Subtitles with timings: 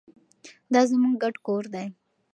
[0.73, 1.87] دا زموږ ګډ کور دی.